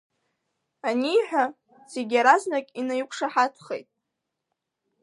[0.87, 1.43] Аниҳәа,
[1.91, 3.87] зегьы иаразнак инақәшаҳаҭхеит.